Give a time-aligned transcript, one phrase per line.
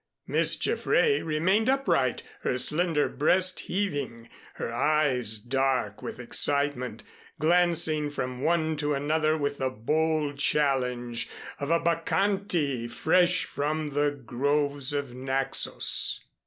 [0.25, 7.03] Miss Jaffray remained upright, her slender breast heaving, her eyes dark with excitement,
[7.39, 11.29] glancing from one to another with the bold challenge
[11.59, 16.19] of a Bacchante fresh from the groves of Naxos.